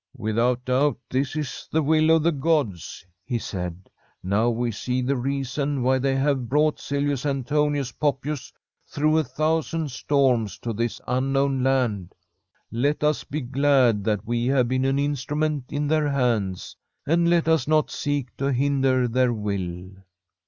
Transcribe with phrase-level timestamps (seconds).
[0.07, 3.87] * Without doubt this is the will of the gods,' he said.
[4.05, 8.51] * Now we see the reason why they have brought Silvius Antonius Poppius
[8.87, 12.15] through a thousand storms to this unknown land.
[12.71, 16.75] Let us be glad that we have been an instrument in their hands;
[17.05, 19.91] and let us not seek to hinder their will.'